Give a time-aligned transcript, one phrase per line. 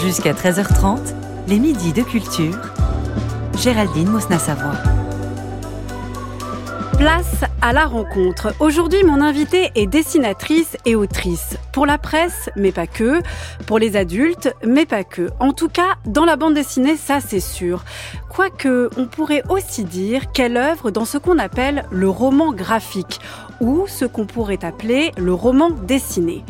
[0.00, 0.98] Jusqu'à 13h30,
[1.48, 2.56] les midis de culture.
[3.58, 4.76] Géraldine Mosna-Savoie.
[6.96, 8.54] Place à la rencontre.
[8.60, 11.56] Aujourd'hui, mon invitée est dessinatrice et autrice.
[11.72, 13.20] Pour la presse, mais pas que.
[13.66, 15.30] Pour les adultes, mais pas que.
[15.40, 17.84] En tout cas, dans la bande dessinée, ça c'est sûr.
[18.28, 23.20] Quoique, on pourrait aussi dire qu'elle œuvre dans ce qu'on appelle le roman graphique
[23.60, 26.44] ou ce qu'on pourrait appeler le roman dessiné.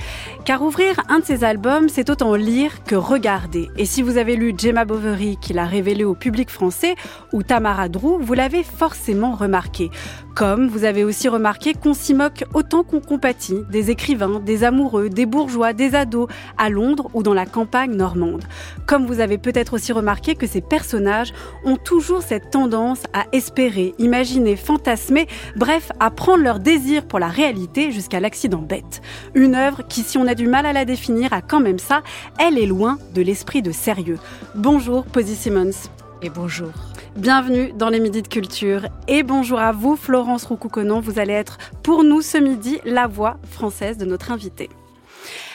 [0.45, 3.68] Car ouvrir un de ses albums, c'est autant lire que regarder.
[3.77, 6.95] Et si vous avez lu Gemma Bovary, qui l'a révélé au public français,
[7.32, 9.91] ou Tamara Drew, vous l'avez forcément remarqué.
[10.38, 15.09] Comme vous avez aussi remarqué qu'on s'y moque autant qu'on compatit des écrivains, des amoureux,
[15.09, 18.45] des bourgeois, des ados, à Londres ou dans la campagne normande.
[18.87, 21.32] Comme vous avez peut-être aussi remarqué que ces personnages
[21.65, 27.27] ont toujours cette tendance à espérer, imaginer, fantasmer, bref, à prendre leur désir pour la
[27.27, 29.02] réalité jusqu'à l'accident bête.
[29.34, 32.05] Une œuvre qui, si on a du mal à la définir, a quand même ça,
[32.38, 34.20] elle est loin de l'esprit de sérieux.
[34.55, 35.90] Bonjour, Posy Simmons.
[36.23, 36.71] Et bonjour.
[37.16, 41.01] Bienvenue dans les Midis de Culture et bonjour à vous, Florence Roucouconon.
[41.01, 44.68] Vous allez être pour nous ce midi la voix française de notre invité.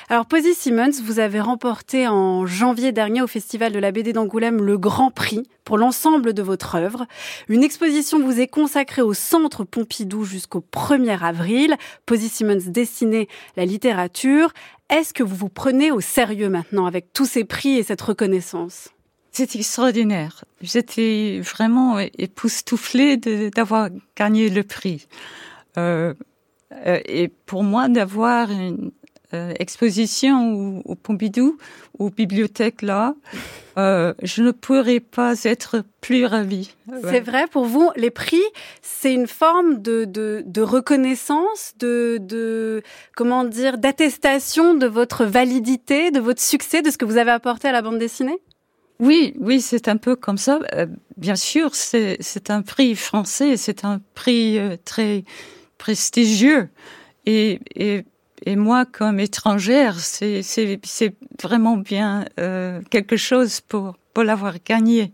[0.09, 4.61] Alors, Posy Simmons, vous avez remporté en janvier dernier au Festival de la BD d'Angoulême
[4.61, 7.05] le Grand Prix pour l'ensemble de votre œuvre.
[7.47, 11.75] Une exposition vous est consacrée au Centre Pompidou jusqu'au 1er avril.
[12.05, 14.51] Posy Simmons dessinait la littérature.
[14.89, 18.89] Est-ce que vous vous prenez au sérieux maintenant avec tous ces prix et cette reconnaissance?
[19.33, 20.45] C'est extraordinaire.
[20.61, 25.07] J'étais vraiment époustouflée d'avoir gagné le prix.
[25.77, 26.13] Euh,
[26.85, 28.91] euh, et pour moi, d'avoir une
[29.33, 31.57] euh, exposition au, Pompidou,
[31.97, 33.15] aux bibliothèques là,
[33.79, 36.75] euh, je ne pourrais pas être plus ravie.
[37.01, 38.43] C'est vrai pour vous, les prix,
[38.83, 42.83] c'est une forme de, de, de reconnaissance, de, de
[43.15, 47.67] comment dire, d'attestation de votre validité, de votre succès, de ce que vous avez apporté
[47.67, 48.37] à la bande dessinée?
[49.03, 50.59] Oui, oui, c'est un peu comme ça.
[50.75, 50.85] Euh,
[51.17, 55.25] bien sûr, c'est un prix français, c'est un prix euh, très
[55.77, 56.69] prestigieux.
[57.25, 58.05] Et, et,
[58.45, 60.41] et moi, comme étrangère, c'est
[61.41, 65.11] vraiment bien euh, quelque chose pour, pour l'avoir gagné.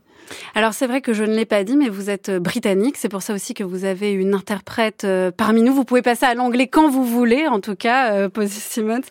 [0.55, 2.97] Alors c'est vrai que je ne l'ai pas dit, mais vous êtes euh, britannique.
[2.97, 5.73] C'est pour ça aussi que vous avez une interprète euh, parmi nous.
[5.73, 9.01] Vous pouvez passer à l'anglais quand vous voulez, en tout cas, euh, Posy Simmons.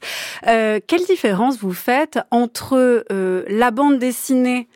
[0.46, 4.68] Euh, quelle différence vous faites entre la bande dessinée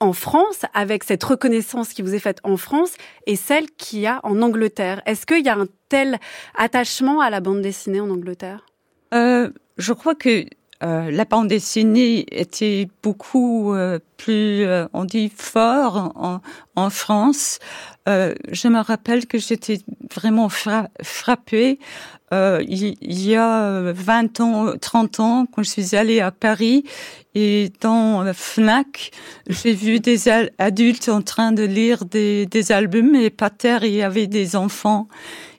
[0.00, 2.92] en France, avec cette reconnaissance qui vous est faite en France,
[3.26, 5.02] et celle qu'il y a en Angleterre?
[5.06, 6.18] Est-ce qu'il y a un tel
[6.56, 8.66] attachement à la bande dessinée en Angleterre?
[9.12, 10.44] Je crois que
[10.82, 16.40] euh, la bande dessinée était beaucoup euh, plus, euh, on dit, fort en,
[16.74, 17.58] en France.
[18.06, 19.78] je me rappelle que j'étais
[20.14, 21.78] vraiment frappée.
[22.32, 26.84] Il, il, y a 20 ans, 30 ans, quand je suis allée à Paris
[27.34, 29.10] et dans Fnac,
[29.48, 30.28] j'ai vu des
[30.58, 34.54] adultes en train de lire des, des albums et par terre, il y avait des
[34.54, 35.08] enfants.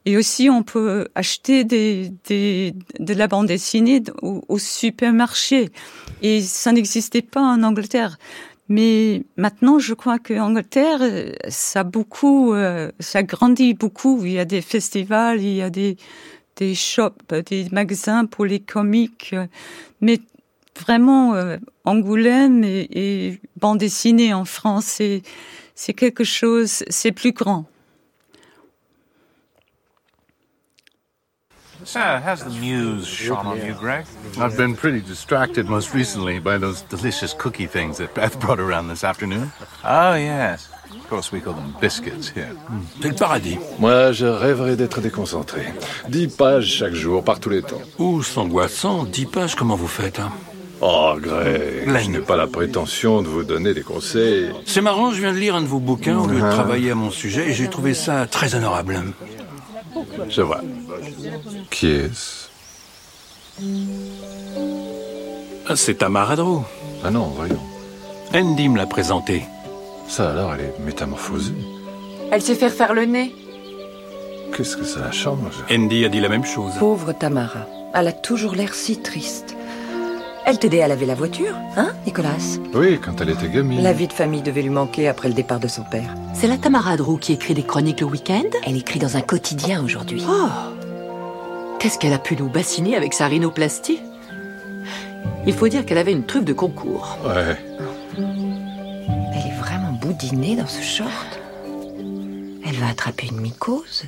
[0.08, 5.70] Et aussi, on peut acheter des, des, de la bande dessinée au, au supermarché.
[6.22, 8.18] Et ça n'existait pas en Angleterre.
[8.70, 11.02] Mais maintenant, je crois que Angleterre,
[11.50, 14.24] ça beaucoup, euh, ça grandit beaucoup.
[14.24, 15.98] Il y a des festivals, il y a des
[16.56, 19.36] des shops, des magasins pour les comiques.
[20.00, 20.22] Mais
[20.80, 25.02] vraiment, euh, Angoulême et, et bande dessinée en France,
[25.76, 27.66] c'est quelque chose, c'est plus grand.
[31.88, 34.06] So, how's the muse shone on you, Greg?
[34.38, 38.90] I've been pretty distracted most recently by those delicious cookie things that Beth brought around
[38.90, 39.54] this afternoon.
[39.86, 40.68] Oh, yes.
[40.94, 42.52] Of course, we call them biscuits here.
[43.02, 43.58] C'est le paradis.
[43.80, 45.62] Moi, je rêverais d'être déconcentré.
[46.10, 47.82] Dix pages chaque jour, par tous les temps.
[48.00, 49.06] Ouh, c'est angoissant.
[49.06, 50.34] Dix pages, comment vous faites hein?
[50.82, 54.52] Oh, Greg, je n'ai pas la prétention de vous donner des conseils.
[54.66, 56.96] C'est marrant, je viens de lire un de vos bouquins au lieu de travailler à
[56.96, 59.02] mon sujet et j'ai trouvé ça très honorable.
[60.30, 60.62] Je vois.
[61.70, 62.48] Qui est-ce?
[65.68, 66.62] Ah, C'est Tamara Drew.
[67.04, 67.60] Ah non, voyons.
[68.34, 69.44] Andy me l'a présenté.
[70.08, 71.54] Ça alors, elle est métamorphosée.
[72.32, 73.34] Elle sait faire faire le nez.
[74.56, 76.74] Qu'est-ce que ça change Andy a dit la même chose.
[76.80, 77.68] Pauvre Tamara.
[77.94, 79.57] Elle a toujours l'air si triste.
[80.50, 82.38] Elle t'aidait à laver la voiture, hein, Nicolas?
[82.74, 83.84] Oui, quand elle était gamine.
[83.84, 86.16] La vie de famille devait lui manquer après le départ de son père.
[86.34, 88.46] C'est la Tamara Drew qui écrit des chroniques le week-end?
[88.66, 90.24] Elle écrit dans un quotidien aujourd'hui.
[90.26, 90.48] Oh
[91.80, 94.00] Qu'est-ce qu'elle a pu nous bassiner avec sa rhinoplastie?
[95.46, 97.18] Il faut dire qu'elle avait une truffe de concours.
[97.26, 97.58] Ouais.
[98.18, 101.42] Elle est vraiment boudinée dans ce short.
[102.66, 104.06] Elle va attraper une mycose.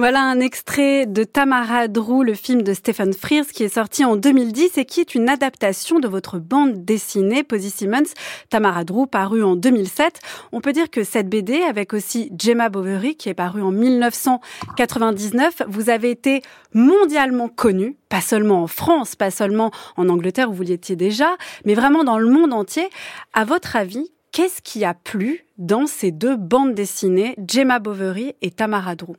[0.00, 4.14] Voilà un extrait de Tamara Drew, le film de Stephen Frears qui est sorti en
[4.14, 8.06] 2010 et qui est une adaptation de votre bande dessinée Posy Simmons,
[8.48, 10.20] Tamara Drew, paru en 2007.
[10.52, 15.62] On peut dire que cette BD, avec aussi Gemma Bovary, qui est parue en 1999,
[15.66, 16.42] vous avez été
[16.74, 21.36] mondialement connue, pas seulement en France, pas seulement en Angleterre où vous y étiez déjà,
[21.64, 22.88] mais vraiment dans le monde entier.
[23.32, 28.52] À votre avis, qu'est-ce qui a plu dans ces deux bandes dessinées, Gemma Bovary et
[28.52, 29.16] Tamara Drew?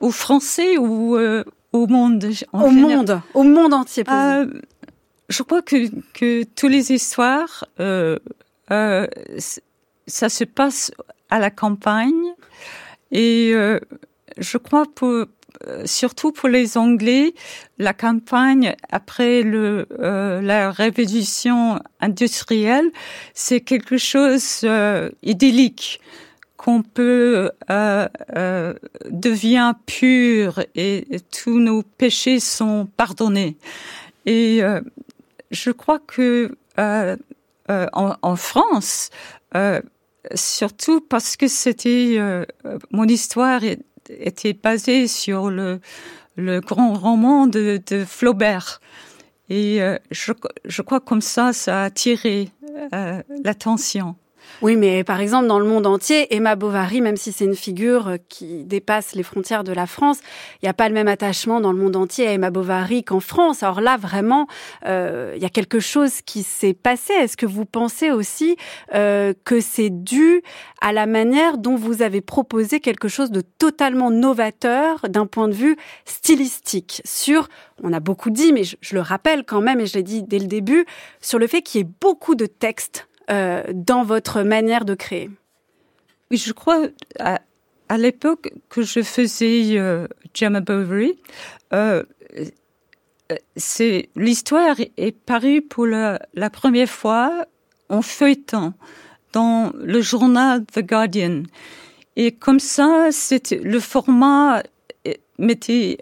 [0.00, 4.04] Au français ou euh, au monde Au monde, au monde entier.
[4.08, 4.46] Euh,
[5.28, 8.18] je crois que, que toutes les histoires, euh,
[8.70, 9.06] euh,
[10.06, 10.90] ça se passe
[11.28, 12.34] à la campagne
[13.12, 13.78] et euh,
[14.38, 15.26] je crois pour
[15.84, 17.34] surtout pour les Anglais,
[17.78, 22.90] la campagne après le, euh, la révolution industrielle,
[23.34, 26.00] c'est quelque chose euh, idyllique
[26.60, 28.74] qu'on peut euh, euh,
[29.08, 33.56] devient pur et, tous nos péchés sont pardonnés.
[34.26, 34.82] Et euh,
[35.50, 37.16] je crois que euh,
[37.70, 39.08] euh, en, en, France,
[39.56, 39.80] euh,
[40.34, 42.18] surtout parce que c'était
[42.90, 43.62] mon histoire
[44.10, 45.80] était basée sur le,
[46.36, 48.82] le grand roman de, de Flaubert.
[49.48, 49.80] Et
[50.10, 50.32] je,
[50.66, 52.50] je crois comme ça, ça a attiré
[53.44, 54.14] l'attention.
[54.62, 58.16] Oui, mais par exemple, dans le monde entier, Emma Bovary, même si c'est une figure
[58.28, 60.18] qui dépasse les frontières de la France,
[60.62, 63.20] il n'y a pas le même attachement dans le monde entier à Emma Bovary qu'en
[63.20, 63.62] France.
[63.62, 64.46] Alors là, vraiment,
[64.86, 67.12] euh, il y a quelque chose qui s'est passé.
[67.14, 68.56] Est-ce que vous pensez aussi
[68.94, 70.42] euh, que c'est dû
[70.80, 75.54] à la manière dont vous avez proposé quelque chose de totalement novateur d'un point de
[75.54, 77.02] vue stylistique?
[77.04, 77.48] Sur
[77.82, 80.22] on a beaucoup dit, mais je, je le rappelle quand même, et je l'ai dit
[80.22, 80.84] dès le début,
[81.20, 85.30] sur le fait qu'il y ait beaucoup de textes euh, dans votre manière de créer
[86.30, 86.86] Oui, je crois
[87.18, 87.40] à,
[87.88, 91.18] à l'époque que je faisais euh, Gemma Bovary,
[91.72, 92.02] euh,
[93.56, 97.46] c'est l'histoire est parue pour la, la première fois
[97.88, 98.74] en feuilleton
[99.32, 101.44] dans le journal The Guardian.
[102.16, 104.62] Et comme ça, c'était le format
[105.38, 105.98] m'était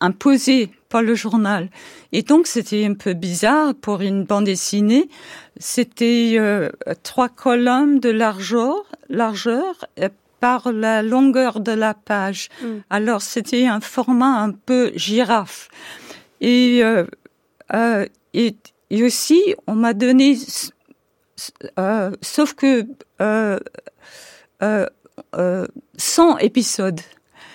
[0.00, 1.70] imposé par le journal.
[2.12, 5.08] Et donc, c'était un peu bizarre pour une bande dessinée.
[5.56, 6.68] C'était euh,
[7.02, 8.76] trois colonnes de largeur,
[9.08, 9.86] largeur
[10.38, 12.50] par la longueur de la page.
[12.60, 12.66] Mm.
[12.90, 15.68] Alors, c'était un format un peu girafe.
[16.42, 17.06] Et, euh,
[17.72, 18.54] euh, et,
[18.90, 20.36] et aussi, on m'a donné,
[21.78, 22.84] euh, sauf que
[23.22, 23.58] euh,
[24.62, 25.66] euh,
[25.96, 27.00] 100 épisodes.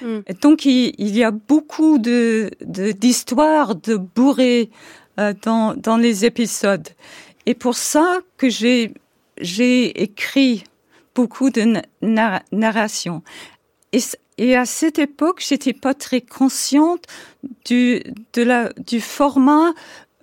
[0.02, 0.20] Mm.
[0.42, 4.70] Donc il, y a beaucoup de d'histoires de, bourrées
[5.20, 6.88] euh, dans, dans les épisodes.
[7.46, 8.94] Et pour ça que j'ai
[9.40, 10.64] j'ai écrit
[11.16, 13.24] beaucoup de na narration.
[13.94, 14.00] Et,
[14.38, 17.06] et à cette époque, j'étais pas très consciente
[17.66, 18.04] du
[18.34, 19.74] de la du format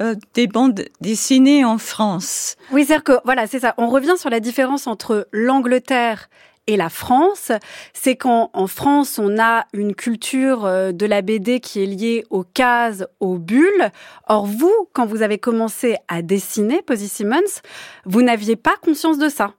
[0.01, 2.57] euh, des bandes dessinées en France.
[2.73, 3.75] Oui, c'est-à-dire que voilà, c'est ça.
[3.79, 6.29] On revient sur la différence entre l'Angleterre
[6.67, 7.53] et la France,
[7.93, 12.25] c'est qu'en en France, on a une culture euh, de la BD qui est liée
[12.31, 13.91] aux cases, aux bulles.
[14.29, 17.61] Or, vous, quand vous avez commencé à dessiner Posy Simmons,
[18.07, 19.53] vous n'aviez pas conscience de ça.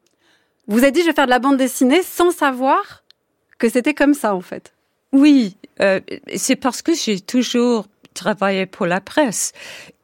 [0.68, 3.04] Vous avez dit, je vais faire de la bande dessinée sans savoir
[3.60, 4.74] que c'était comme ça, en fait.
[5.12, 6.00] Oui, euh,
[6.36, 7.86] c'est parce que j'ai toujours
[8.16, 9.54] travaillé pour la presse.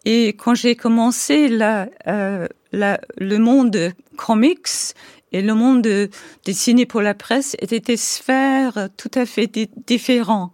[0.06, 4.94] Et quand j'ai commencé la, euh, la, le monde comics
[5.32, 6.10] et le monde de,
[6.46, 9.50] dessiné pour la presse était des sphères tout à fait
[9.86, 10.52] différents.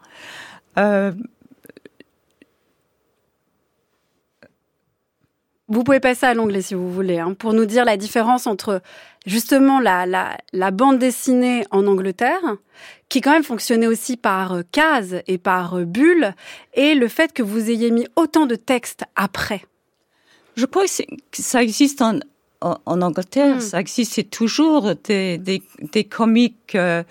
[0.78, 1.12] Euh,
[5.70, 8.82] Vous pouvez passer à l'onglet si vous voulez, hein, pour nous dire la différence entre
[9.26, 12.56] justement la, la, la, bande dessinée en Angleterre,
[13.10, 16.34] qui quand même fonctionnait aussi par cases et par bulles,
[16.74, 19.66] et le fait que vous ayez mis autant de textes après.
[20.56, 22.20] Je crois que, que ça existe en,
[22.62, 23.62] en, en Angleterre, mm.
[23.62, 25.62] ça existait toujours des, des,
[25.94, 27.04] des comiques euh,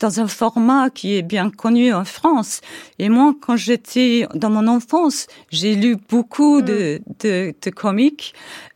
[0.00, 2.60] dans un format qui est bien connu en France.
[2.98, 6.64] Et moi, quand j'étais dans mon enfance, j'ai lu beaucoup mm.
[6.64, 8.34] de, de, de comiques,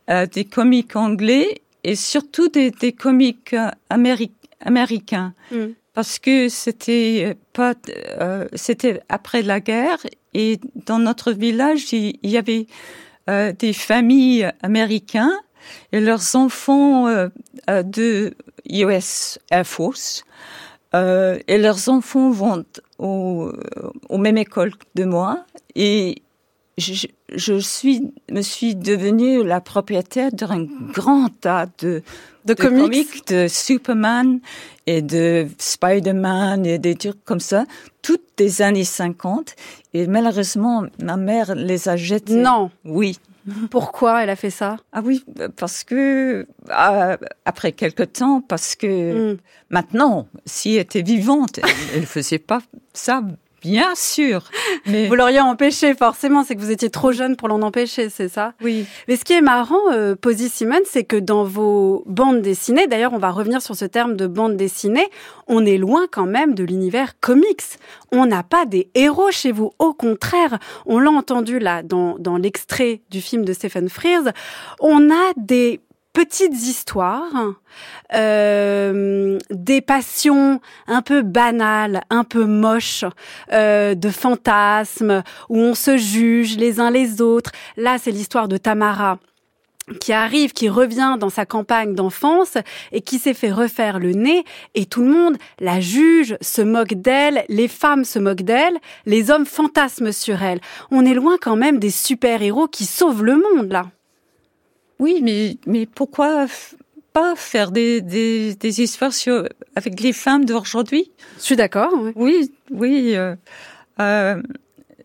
[0.09, 5.33] euh, des comiques anglais et surtout des, des comiques euh, améri américains.
[5.51, 5.73] Mm.
[5.93, 7.73] Parce que c'était pas,
[8.19, 9.99] euh, c'était après la guerre
[10.33, 12.67] et dans notre village il, il y avait
[13.29, 15.31] euh, des familles américaines
[15.91, 17.29] et leurs enfants euh,
[17.69, 18.33] euh de
[18.69, 20.23] US Air Force
[20.93, 22.65] euh, et leurs enfants vont
[22.97, 23.51] au,
[24.09, 25.45] au même école de moi
[25.75, 26.21] et
[26.77, 32.01] je, je suis, me suis devenue la propriétaire d'un grand tas de,
[32.45, 33.27] de, comics.
[33.27, 34.39] de Superman
[34.85, 37.65] et de Spider-Man et des trucs comme ça,
[38.01, 39.55] toutes des années 50.
[39.93, 42.35] Et malheureusement, ma mère les a jetés.
[42.35, 42.71] Non.
[42.83, 43.17] Oui.
[43.69, 44.77] Pourquoi elle a fait ça?
[44.91, 45.23] Ah oui,
[45.55, 49.37] parce que euh, après quelque temps, parce que mm.
[49.69, 51.59] maintenant, si elle était vivante,
[51.93, 52.61] elle ne faisait pas
[52.93, 53.21] ça
[53.61, 54.43] Bien sûr.
[54.85, 55.07] Mais...
[55.07, 56.43] Vous l'auriez empêché, forcément.
[56.43, 58.53] C'est que vous étiez trop jeune pour l'en empêcher, c'est ça?
[58.61, 58.85] Oui.
[59.07, 63.13] Mais ce qui est marrant, euh, Posy Simon, c'est que dans vos bandes dessinées, d'ailleurs,
[63.13, 65.07] on va revenir sur ce terme de bande dessinée,
[65.47, 67.63] on est loin quand même de l'univers comics.
[68.11, 69.71] On n'a pas des héros chez vous.
[69.79, 74.31] Au contraire, on l'a entendu là dans, dans l'extrait du film de Stephen Frears,
[74.79, 75.81] on a des
[76.15, 77.53] petites histoires,
[78.13, 83.03] euh, des passions un peu banales, un peu moches,
[83.51, 87.51] euh, de fantasmes, où on se juge les uns les autres.
[87.75, 89.19] Là, c'est l'histoire de Tamara
[89.99, 92.57] qui arrive, qui revient dans sa campagne d'enfance
[92.91, 94.43] et qui s'est fait refaire le nez
[94.73, 99.29] et tout le monde la juge, se moque d'elle, les femmes se moquent d'elle, les
[99.29, 100.61] hommes fantasment sur elle.
[100.89, 103.85] On est loin quand même des super-héros qui sauvent le monde là.
[104.99, 106.47] Oui, mais, mais pourquoi
[107.13, 111.11] pas faire des, des, des histoires sur, avec les femmes d'aujourd'hui?
[111.37, 111.93] Je suis d'accord.
[112.15, 113.15] Oui, oui.
[113.15, 113.35] Euh,
[113.99, 114.41] euh,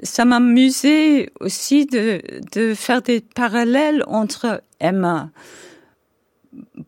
[0.02, 2.20] ça m'amusait aussi de,
[2.52, 5.30] de faire des parallèles entre Emma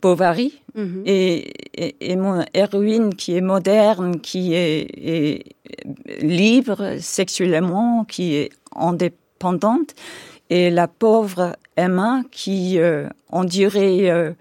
[0.00, 1.02] Bovary mhm.
[1.06, 5.44] et, et, et, mon héroïne qui est moderne, qui est, est
[6.20, 9.94] libre sexuellement, qui est indépendante,
[10.52, 14.32] et la pauvre Emma qui euh, endurait euh,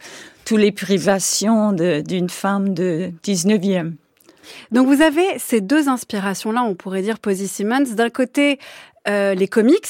[0.44, 3.94] toutes les privations d'une femme de 19e.
[4.74, 7.96] Donc vous avez ces deux inspirations-là, on pourrait dire Posy Simmons.
[7.96, 8.60] D'un côté,
[9.08, 9.88] euh, les comics,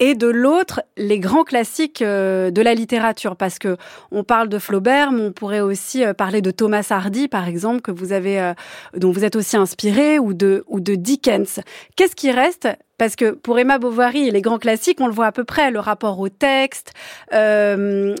[0.00, 3.76] et de l'autre les grands classiques euh, de la littérature parce que
[4.10, 7.82] on parle de Flaubert mais on pourrait aussi euh, parler de Thomas Hardy par exemple
[7.82, 8.54] que vous avez euh,
[8.96, 11.60] dont vous êtes aussi inspiré ou de ou de Dickens.
[11.96, 12.66] Qu'est-ce qui reste?
[12.96, 15.80] Parce que pour Emma Bovary les grands classiques, on le voit à peu près, le
[15.80, 16.92] rapport au texte,
[17.32, 18.14] euh,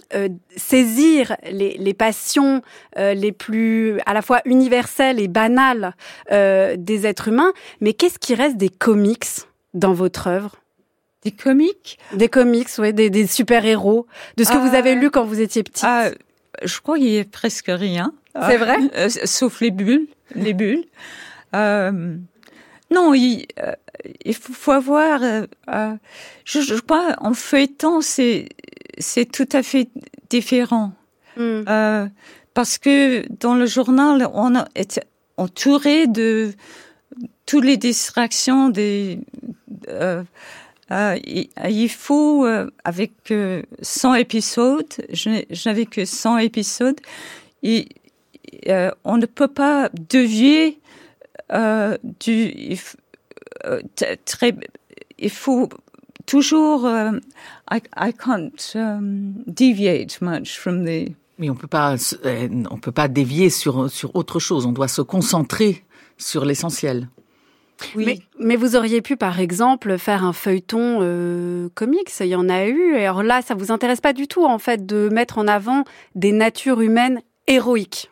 [0.56, 2.62] saisir les, les passions
[2.96, 5.94] les plus à la fois universelles et banales
[6.30, 7.52] des êtres humains.
[7.80, 9.26] Mais qu'est-ce qui reste des comics
[9.74, 10.59] dans votre œuvre?
[11.22, 11.98] Des comics?
[12.14, 14.06] Des comics, oui, des, des super-héros.
[14.36, 16.10] De ce que vous avez euh, lu quand vous étiez petite ah,
[16.62, 18.14] Je crois qu'il y a presque rien.
[18.34, 18.78] C'est vrai?
[18.96, 20.06] Euh, Sauf les bulles.
[20.34, 20.84] Les bulles.
[21.54, 22.16] Euh,
[22.90, 23.72] non, il, euh,
[24.24, 25.20] il faut, avoir...
[26.44, 28.48] Je, je, crois, en feuilletant, c'est,
[28.98, 29.88] c'est tout à fait
[30.28, 30.92] différent.
[31.36, 31.62] Hmm.
[32.54, 35.00] parce que dans le journal, on été
[35.36, 36.52] entouré de
[37.46, 39.20] toutes les distractions des...
[40.92, 43.12] Euh, il faut, euh, avec
[43.80, 46.98] 100 euh, épisodes, je n'avais que 100 épisodes,
[47.62, 47.88] et
[49.04, 50.80] on ne peut pas dévier
[52.20, 52.76] du...
[54.24, 54.54] très,
[55.18, 55.68] il faut
[56.26, 56.88] toujours...
[57.72, 61.12] I, I can't um, deviate much from the...
[61.38, 61.94] Mais on peut pas,
[62.70, 64.66] on peut pas dévier sur sur autre chose.
[64.66, 65.84] On doit se concentrer
[66.18, 67.08] sur l'essentiel.
[67.94, 68.22] Oui.
[68.38, 72.10] Mais, vous auriez pu, par exemple, faire un feuilleton euh, comics.
[72.20, 72.94] Il y en a eu.
[72.94, 75.84] Et alors là, ça vous intéresse pas du tout, en fait, de mettre en avant
[76.14, 78.10] des natures humaines héroïques.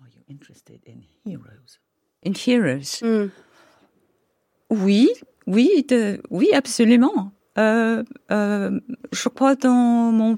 [0.00, 1.78] Are you interested in heroes?
[2.24, 3.02] In heroes?
[3.02, 3.28] Hmm.
[4.70, 5.10] Oui,
[5.46, 5.86] oui,
[6.30, 7.32] oui, absolument.
[7.58, 8.02] Euh,
[8.32, 8.80] euh,
[9.12, 10.36] je crois dans mon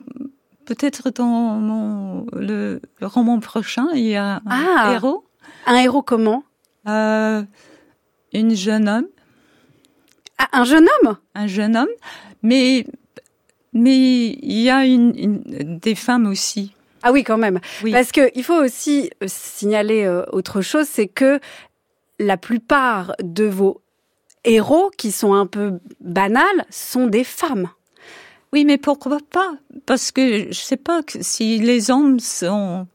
[0.66, 4.92] peut-être dans mon le, roman prochain, il y a un ah.
[4.94, 5.24] héros.
[5.66, 6.44] Un héros comment?
[6.88, 7.42] Euh,
[8.32, 9.06] Une jeune homme.
[10.38, 11.16] Ah, un jeune homme?
[11.34, 11.88] Un jeune homme,
[12.42, 12.84] mais
[13.72, 16.72] mais il y a une, des femmes aussi.
[17.02, 17.60] Ah oui, quand même.
[17.92, 21.40] Parce que il faut aussi euh, signaler euh, autre chose, c'est que
[22.18, 23.82] la plupart de vos
[24.44, 27.68] héros, qui sont un peu banals, sont des femmes.
[28.52, 29.52] Oui, mais pourquoi pas?
[29.84, 32.86] Parce que je sais pas si les hommes sont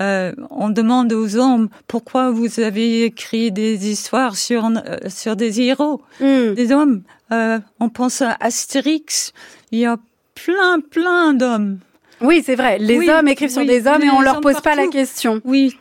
[0.00, 5.60] euh, on demande aux hommes pourquoi vous avez écrit des histoires sur euh, sur des
[5.60, 6.54] héros, hmm.
[6.54, 7.02] des hommes.
[7.32, 9.32] Euh, on pense à Astérix.
[9.70, 9.96] Il y a
[10.34, 11.78] plein plein d'hommes.
[12.20, 12.78] Oui, c'est vrai.
[12.78, 15.40] Les hommes écrivent sur des hommes et on leur pose pas la question.
[15.44, 15.76] Oui.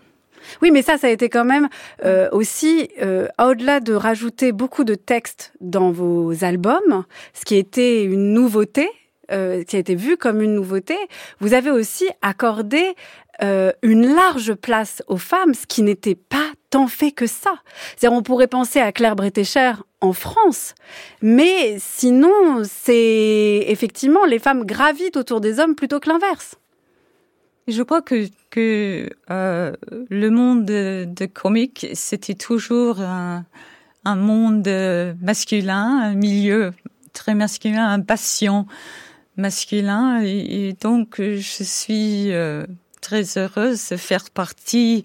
[0.62, 1.70] Oui, mais ça, ça a été quand même
[2.03, 8.03] euh, aussi, euh, au-delà de rajouter beaucoup de textes dans vos albums, ce qui était
[8.03, 8.89] une nouveauté,
[9.32, 10.98] euh, qui a été vu comme une nouveauté,
[11.39, 12.84] vous avez aussi accordé
[13.41, 17.53] euh, une large place aux femmes, ce qui n'était pas tant fait que ça.
[17.95, 20.75] C'est-à-dire, on pourrait penser à Claire Bretécher en France,
[21.21, 26.55] mais sinon, c'est effectivement les femmes gravitent autour des hommes plutôt que l'inverse.
[27.67, 29.71] Je crois que, que euh,
[30.09, 33.45] le monde de, de comique, c'était toujours un,
[34.03, 34.67] un, monde
[35.21, 36.71] masculin, un milieu
[37.13, 38.67] très masculin, un passion
[39.37, 40.21] masculin.
[40.23, 42.65] Et, et donc, je suis euh,
[43.03, 45.03] très heureuse de faire partie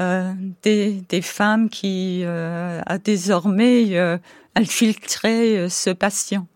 [0.00, 4.18] euh, des, femmes qui euh, a désormais euh,
[4.54, 6.46] infiltré ce patient.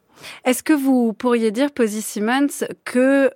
[0.45, 3.31] Est-ce que vous pourriez dire, Posy Simmons, que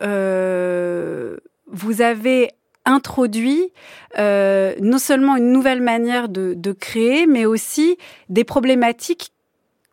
[1.71, 2.51] vous avez
[2.85, 3.73] introduit
[4.19, 7.97] non seulement une nouvelle manière de, de, créer, mais aussi
[8.29, 9.34] des problématiques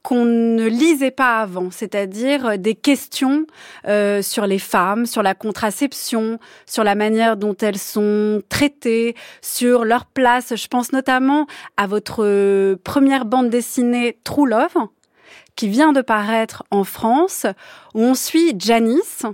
[0.03, 3.45] qu'on ne lisait pas avant, c'est-à-dire des questions
[3.87, 9.85] euh, sur les femmes, sur la contraception, sur la manière dont elles sont traitées, sur
[9.85, 10.55] leur place.
[10.55, 11.45] Je pense notamment
[11.77, 14.87] à votre première bande dessinée True Love,
[15.55, 17.45] qui vient de paraître en France,
[17.93, 19.25] où on suit Janice,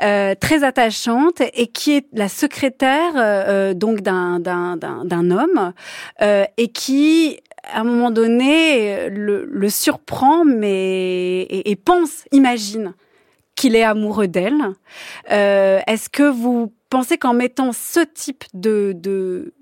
[0.00, 5.72] euh, très attachante et qui est la secrétaire euh, donc d'un d'un homme
[6.22, 12.94] euh, et qui à un moment donné le, le surprend mais et, et, pense imagine
[13.54, 14.74] qu'il est amoureux d'elle
[15.30, 19.52] euh, est-ce que vous pensez qu'en mettant ce type de, de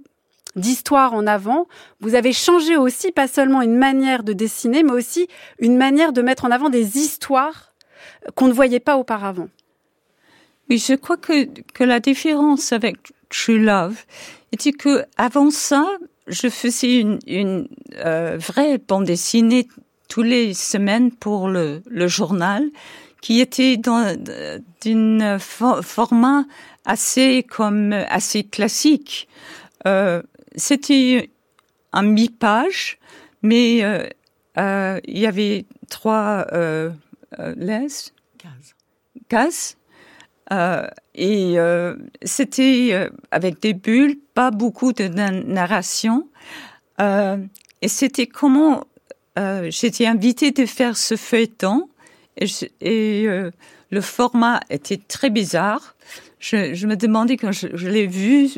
[0.56, 1.68] d'histoire en avant,
[2.00, 6.22] vous avez changé aussi pas seulement une manière de dessiner, mais aussi une manière de
[6.22, 7.74] mettre en avant des histoires
[8.34, 9.48] qu'on ne voyait pas auparavant?
[10.68, 11.44] Oui, je crois que,
[11.74, 12.96] que la différence avec
[13.28, 14.04] True Love
[14.50, 15.86] était que avant ça,
[16.26, 17.68] je faisais une, une
[18.04, 19.68] euh, vraie bande dessinée
[20.08, 22.70] tous les semaines pour le, le journal,
[23.20, 24.16] qui était dans
[24.84, 26.44] d'un format
[26.84, 29.28] assez comme assez classique.
[29.86, 30.22] Euh,
[30.54, 31.30] C'était
[31.92, 32.98] un mi-page,
[33.42, 34.06] mais euh,
[34.58, 36.90] euh, il y avait trois euh,
[37.38, 37.54] euh,
[38.38, 38.74] cases,
[39.28, 39.76] cases
[40.52, 46.28] euh, et euh, c'était euh, avec des bulles, pas beaucoup de narration.
[47.00, 47.38] Euh,
[47.82, 48.84] et c'était comment
[49.38, 51.88] euh, j'étais invitée de faire ce feuilleton
[52.36, 53.26] et, je, et
[53.90, 55.94] le format était très bizarre.
[56.38, 58.48] Je, je me demandais quand je, je l'ai vu,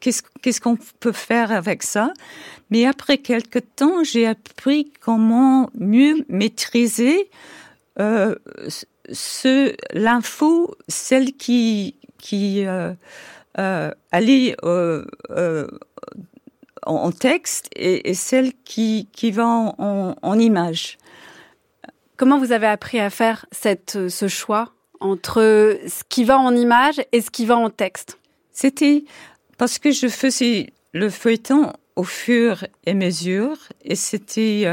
[0.00, 2.12] qu'est-ce qu'on peut faire avec ça.
[2.70, 7.28] Mais après quelque temps, j'ai appris comment mieux maîtriser
[9.12, 12.92] ce l'info, celle qui qui euh,
[13.58, 15.04] euh, allait euh,
[16.84, 20.98] en texte et, et celle qui qui va en, en, en image.
[22.16, 27.00] Comment vous avez appris à faire cette ce choix entre ce qui va en image
[27.12, 28.18] et ce qui va en texte?
[28.52, 29.04] C'était
[29.56, 34.66] parce que je faisais le feuilleton au fur et mesure et c'était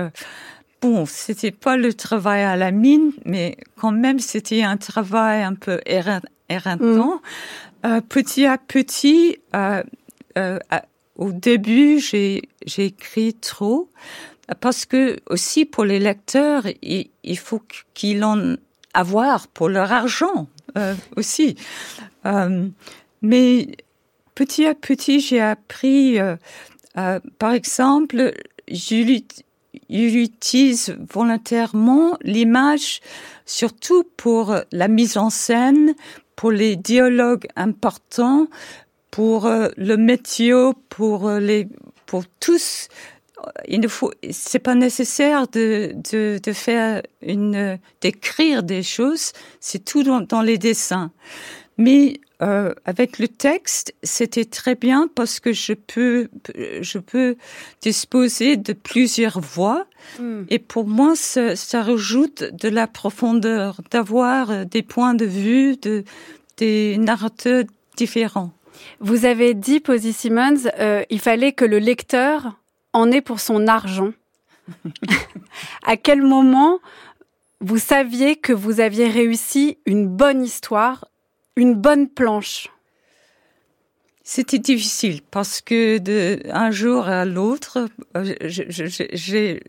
[0.82, 5.56] bon, c'était pas le travail à la mine, mais quand même c'était un travail un
[5.56, 7.16] peu éreintant.
[7.16, 7.20] Mmh.
[7.86, 9.84] Euh, petit à petit, euh,
[10.38, 10.60] euh,
[11.16, 12.42] au début, j'ai
[12.78, 13.90] écrit trop
[14.60, 17.62] parce que aussi pour les lecteurs, il, il faut
[17.94, 18.56] qu'ils en
[18.94, 21.56] avoir pour leur argent euh, aussi.
[22.26, 22.68] Euh,
[23.22, 23.68] mais
[24.36, 26.36] petit à petit, j'ai appris, euh,
[26.98, 28.34] euh, par exemple,
[28.68, 29.24] j'utilise
[29.90, 33.02] il utilise volontairement l'image
[33.46, 35.96] surtout pour la mise en scène,
[36.36, 38.48] pour les dialogues importants,
[39.12, 41.68] pour euh, le météo, pour euh, les
[42.06, 42.88] pour tous.
[43.68, 49.84] Il ne faut c'est pas nécessaire de, de, de faire une d'écrire des choses, c'est
[49.84, 51.12] tout dans, dans les dessins.
[51.78, 57.36] Mais euh, avec le texte, c'était très bien parce que je peux, je peux
[57.82, 59.86] disposer de plusieurs voix.
[60.20, 60.44] Mm.
[60.50, 66.04] Et pour moi, ça, ça rajoute de la profondeur, d'avoir des points de vue, de,
[66.58, 67.64] des narrateurs
[67.96, 68.52] différents.
[69.00, 72.60] Vous avez dit, Posy Simmons, euh, il fallait que le lecteur
[72.94, 74.12] en ait pour son argent.
[75.86, 76.80] à quel moment
[77.62, 81.06] vous saviez que vous aviez réussi une bonne histoire
[81.58, 82.70] une bonne planche
[84.24, 89.60] C'était difficile parce que de un jour à l'autre, euh,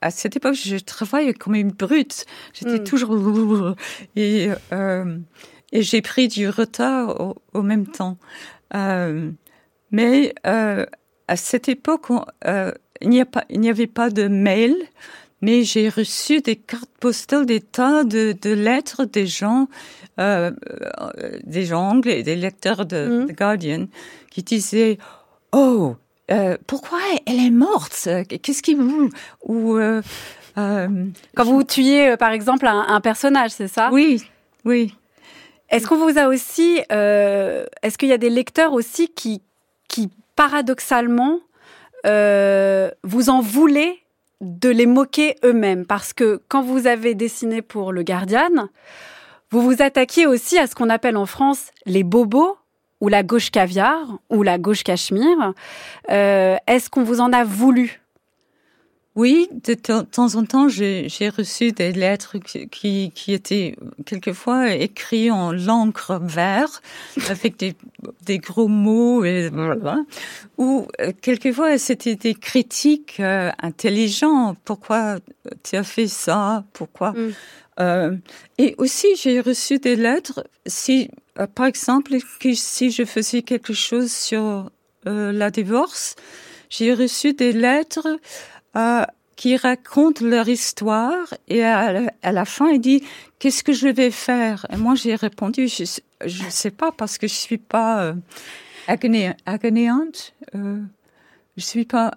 [0.00, 2.26] à cette époque, je travaillais comme une brute.
[2.52, 2.84] J'étais mm.
[2.84, 3.74] toujours
[4.16, 5.18] et, euh,
[5.72, 8.18] et j'ai pris du retard au, au même temps.
[8.74, 9.30] Euh,
[9.92, 10.84] mais euh,
[11.28, 12.24] à cette époque, on,
[13.00, 14.74] il n'y a pas, il n'y avait pas de mail.
[15.40, 19.68] Mais j'ai reçu des cartes postales, des tas de, de lettres des gens
[20.18, 20.50] euh,
[21.44, 23.26] des gens anglais, des lecteurs de mm.
[23.26, 23.86] The Guardian,
[24.30, 24.98] qui disaient
[25.52, 25.94] Oh,
[26.66, 28.08] pourquoi elle est morte
[28.42, 29.10] Qu'est-ce qui vous
[29.44, 29.78] ou
[30.56, 33.90] quand vous tuez par exemple un, un personnage, c'est ça?
[33.92, 34.22] Oui,
[34.64, 34.92] oui.
[35.70, 39.40] Est-ce qu'on vous a aussi, est-ce qu'il y a des lecteurs aussi qui,
[39.86, 41.38] qui paradoxalement
[42.04, 43.98] vous en voulaient
[44.40, 48.68] de les moquer eux-mêmes parce que quand vous avez dessiné pour le Guardian,
[49.50, 52.56] vous vous attaquiez aussi à ce qu'on appelle en France les bobos
[53.00, 55.54] ou la gauche caviar ou la gauche cachemire.
[56.10, 58.00] Euh, est-ce qu'on vous en a voulu?
[59.18, 63.74] Oui, de temps en temps, j'ai reçu des lettres qui, qui, étaient
[64.06, 66.80] quelquefois écrites en l'encre vert,
[67.28, 67.74] avec des,
[68.28, 70.04] des, gros mots, et voilà.
[70.56, 74.58] Ou euh, quelquefois, c'était des critiques euh, intelligentes.
[74.64, 75.18] Pourquoi
[75.62, 76.64] tu as fait ça?
[76.72, 77.12] Pourquoi?
[77.12, 77.32] Mm.
[77.80, 78.16] euh,
[78.58, 83.72] Et aussi, j'ai reçu des lettres, si, euh, par exemple, que si je faisais quelque
[83.72, 84.70] chose sur
[85.04, 86.16] la divorce,
[86.68, 88.18] j'ai reçu des lettres
[89.38, 93.04] qui racontent leur histoire et à, la fin il dit
[93.38, 95.84] qu'est-ce que je vais faire et moi j'ai répondu je
[96.24, 98.14] ne sais pas parce que je suis pas euh,
[99.46, 100.80] agnéante euh,
[101.58, 102.12] je suis pas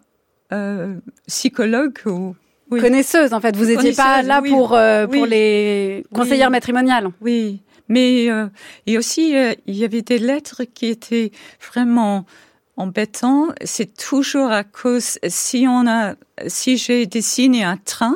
[0.54, 0.96] euh,
[1.28, 2.36] psychologue ou
[2.70, 3.56] connaisseuse en fait.
[3.56, 7.10] Vous n'étiez pas là pour euh, pour les conseillères matrimoniales.
[7.22, 7.62] Oui.
[7.90, 8.48] Mais euh,
[8.86, 9.34] et aussi
[9.66, 11.32] il y avait des lettres qui étaient
[11.66, 12.26] vraiment
[12.78, 16.16] embêtant, c'est toujours à cause si on a
[16.48, 18.16] si j'ai dessiné un train,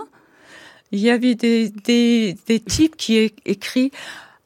[0.91, 3.91] il y avait des des, des types qui écrit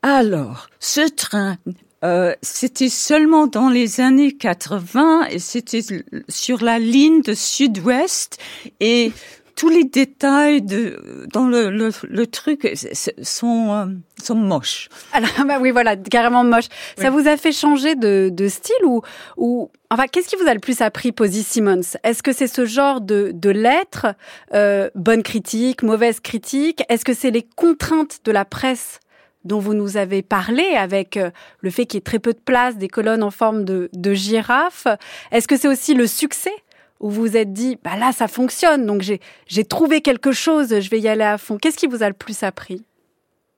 [0.02, 1.58] alors ce train
[2.04, 5.82] euh, c'était seulement dans les années 80 et c'était
[6.30, 8.38] sur la ligne de sud-ouest
[8.80, 9.12] et
[9.60, 12.74] tous les détails de dans le, le, le truc
[13.22, 13.86] sont euh,
[14.24, 14.88] sont moches.
[15.12, 16.70] Alors bah oui voilà carrément moche.
[16.98, 19.02] Ça vous a fait changer de, de style ou
[19.36, 22.66] ou enfin qu'est-ce qui vous a le plus appris Posy Simmons Est-ce que c'est ce
[22.66, 24.16] genre de de lettres
[24.54, 29.02] euh, bonne critique, mauvaise critique Est-ce que c'est les contraintes de la presse?
[29.46, 32.40] Dont vous nous avez parlé avec euh, le fait qu'il y ait très peu de
[32.40, 34.88] place, des colonnes en forme de, de girafe
[35.32, 36.54] Est-ce que c'est aussi le succès
[37.00, 41.00] où vous êtes dit, bah là, ça fonctionne, donc j'ai trouvé quelque chose, je vais
[41.00, 41.58] y aller à fond.
[41.58, 42.84] Qu'est-ce qui vous a le plus appris?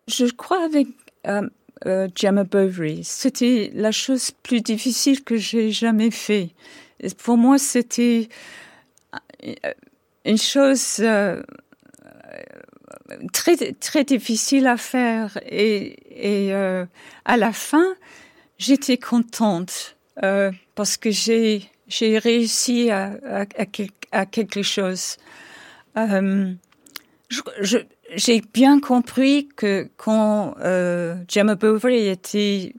[0.08, 0.88] Je crois avec
[1.28, 1.50] euh,
[1.88, 6.52] euh, Gemma Bovary, c'était la chose plus difficile que j'ai jamais fait.
[7.24, 8.30] Pour moi, c'était
[9.44, 9.54] euh,
[10.26, 11.42] une chose euh,
[13.34, 16.86] très très difficile à faire et, et euh,
[17.26, 17.96] à la fin,
[18.58, 23.46] j'étais contente euh, parce que j'ai j'ai réussi à, à,
[24.12, 25.18] à, quelque chose.
[25.98, 26.54] Euh,
[28.16, 32.76] j'ai bien compris que quand euh, Gemma Bovary a été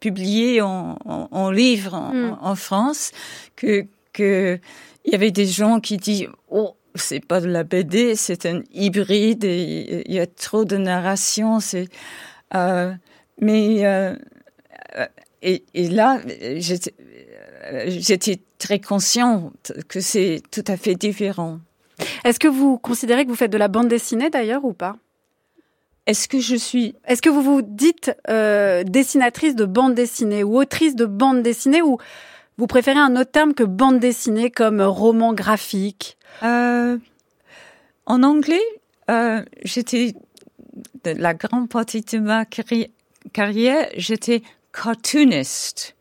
[0.00, 2.38] publié en, en, en livre en, mm.
[2.40, 3.12] en, France,
[3.56, 4.58] que que
[5.04, 8.62] il y avait des gens qui disent oh c'est pas de la BD, c'est un
[8.72, 11.88] hybride et il y a trop de narration, c'est
[12.54, 12.92] euh,
[13.40, 14.14] mais euh,
[15.42, 16.20] et, et là
[16.56, 16.94] j'étais
[17.86, 21.58] j'étais très consciente que c'est tout à fait différent.
[22.24, 24.96] Est-ce que vous considérez que vous faites de la bande dessinée d'ailleurs ou pas?
[26.06, 30.56] Est-ce que je suis Est-ce que vous vous dites euh, dessinatrice de bande dessinée ou
[30.58, 31.98] autrice de bande dessinée ou
[32.58, 36.16] vous préférez un autre terme que bande dessinée comme roman graphique?
[36.42, 36.98] Euh,
[38.06, 38.62] En anglais,
[39.10, 40.14] euh, j'étais
[41.04, 44.42] la grande partie de ma carrière, j'étais
[44.72, 45.96] cartoonist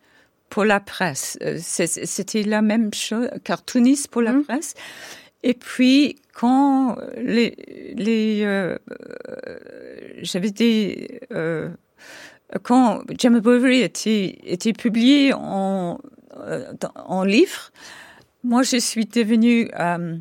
[0.49, 1.37] pour la presse.
[1.41, 4.43] Euh, c'était la même chose, cartooniste pour la mmh.
[4.43, 4.73] presse.
[5.43, 7.55] Et puis, quand les,
[7.95, 8.77] les euh,
[10.21, 11.69] j'avais des, euh,
[12.63, 16.24] quand Gemma Bovary était, était publié en, euh,
[16.95, 17.71] en livre,
[18.43, 20.17] moi, je suis devenue euh,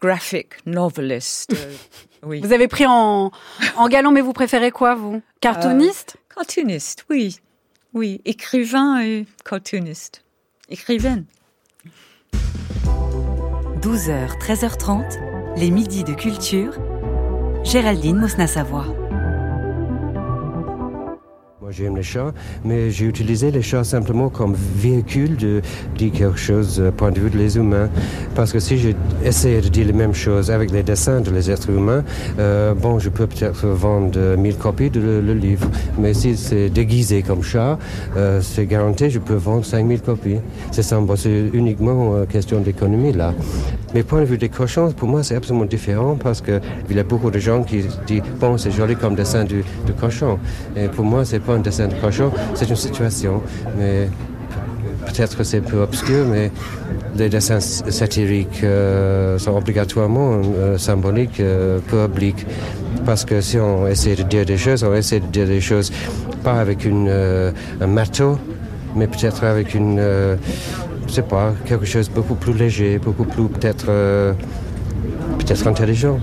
[0.00, 1.54] graphic novelist.
[2.24, 2.40] Euh, oui.
[2.40, 3.30] Vous avez pris en,
[3.76, 5.20] en galon, mais vous préférez quoi, vous?
[5.40, 6.16] Cartooniste?
[6.16, 7.38] Euh, Cartooniste, oui.
[7.92, 10.24] Oui, écrivain et cartooniste.
[10.70, 11.26] Écrivaine.
[13.80, 16.72] 12h, 13h30, les midis de culture.
[17.64, 18.95] Géraldine Mosna-Savoie.
[21.76, 22.32] J'aime les chats,
[22.64, 25.60] mais j'ai utilisé les chats simplement comme véhicule de
[25.98, 27.90] dire quelque chose du point de vue des humains.
[28.34, 31.68] Parce que si j'essaie de dire les mêmes choses avec les dessins de les êtres
[31.68, 32.02] humains,
[32.38, 35.68] euh, bon, je peux peut-être vendre 1000 copies de le, livre.
[35.98, 37.78] Mais si c'est déguisé comme chat,
[38.16, 40.38] euh, c'est garanti, je peux vendre 5000 copies.
[40.70, 40.82] C'est
[41.52, 43.34] uniquement question d'économie là.
[43.94, 47.04] Mais point de vue des cochons, pour moi, c'est absolument différent parce qu'il y a
[47.04, 50.38] beaucoup de gens qui disent, bon, c'est joli comme dessin du, du cochon.
[50.76, 53.42] Et pour moi, c'est pas un dessin de cochon, c'est une situation.
[53.78, 54.08] Mais
[55.06, 56.50] peut-être c'est peu obscur, mais
[57.16, 62.44] les dessins satiriques euh, sont obligatoirement euh, symboliques, euh, peu obliques.
[63.04, 65.92] Parce que si on essaie de dire des choses, on essaie de dire des choses
[66.42, 68.38] pas avec une, euh, un marteau,
[68.94, 70.36] mais peut-être avec une, euh,
[71.06, 74.32] je sais pas, quelque chose beaucoup plus léger, beaucoup plus peut-être, euh,
[75.38, 76.18] peut-être intelligent.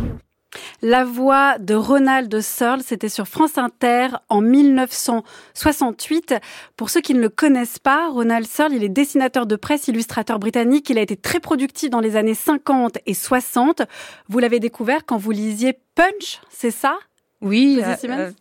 [0.84, 6.36] La voix de Ronald Searle, c'était sur France Inter en 1968.
[6.76, 10.40] Pour ceux qui ne le connaissent pas, Ronald Searle, il est dessinateur de presse, illustrateur
[10.40, 10.90] britannique.
[10.90, 13.82] Il a été très productif dans les années 50 et 60.
[14.30, 16.98] Vous l'avez découvert quand vous lisiez Punch, c'est ça?
[17.42, 18.32] Oui, euh, euh,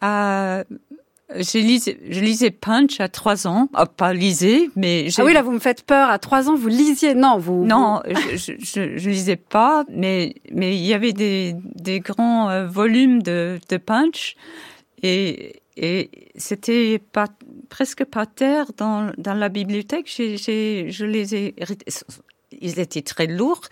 [0.00, 0.64] à-
[1.36, 5.32] je lisais, je lisais Punch à trois ans, Ah, pas lisais, mais j'ai- Ah oui,
[5.32, 6.08] là, vous me faites peur.
[6.10, 7.14] À trois ans, vous lisiez.
[7.14, 7.64] Non, vous.
[7.64, 12.66] non, je, je, je, lisais pas, mais mais il y avait des des grands euh,
[12.66, 14.36] volumes de de Punch
[15.02, 17.26] et et c'était pas
[17.68, 20.10] presque par terre dans dans la bibliothèque.
[20.14, 21.54] J'ai j'ai je les ai
[22.60, 23.62] ils étaient très lourds,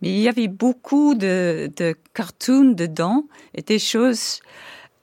[0.00, 4.40] mais il y avait beaucoup de de cartoons dedans et des choses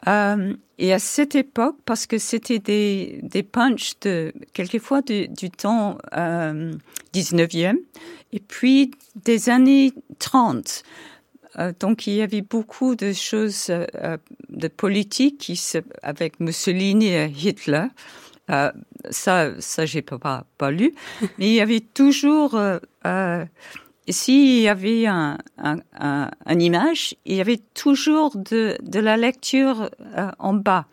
[0.08, 5.50] euh, et à cette époque, parce que c'était des, des punchs de, quelquefois du, du
[5.50, 6.74] temps euh,
[7.13, 7.78] 19e,
[8.32, 10.84] et puis des années 30.
[11.60, 14.17] Euh, donc il y avait beaucoup de choses euh, euh,
[14.50, 17.88] de politique qui se, avec Mussolini et Hitler.
[19.10, 20.93] Ça, ça j'ai pas, pas, lu,
[21.38, 22.58] mais il y avait toujours
[24.13, 29.17] s'il y avait un, un, un, une image, il y avait toujours de, de la
[29.17, 30.86] lecture euh, en bas.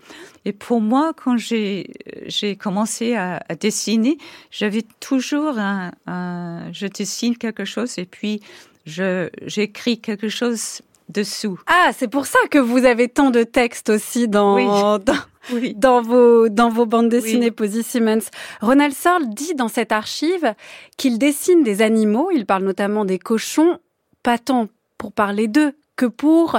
[0.45, 1.91] Et pour moi, quand j'ai
[2.27, 4.19] j'ai commencé à, à dessiner,
[4.51, 8.41] j'avais toujours un, un, je dessine quelque chose et puis
[8.85, 11.59] je j'écris quelque chose dessous.
[11.67, 14.65] Ah, c'est pour ça que vous avez tant de textes aussi dans Oui.
[15.05, 15.15] dans,
[15.53, 15.75] Oui.
[15.77, 17.51] dans vos dans vos bandes dessinées, Oui.
[17.51, 18.25] Posy Simmons.
[18.61, 20.55] Ronald Searle dit dans cette archive
[20.97, 22.31] qu'il dessine des animaux.
[22.33, 23.79] Il parle notamment des cochons,
[24.23, 26.59] pas tant pour parler d'eux que pour